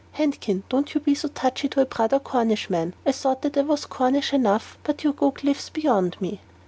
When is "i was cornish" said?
3.55-4.33